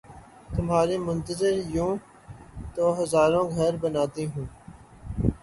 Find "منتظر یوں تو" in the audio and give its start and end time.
0.99-2.83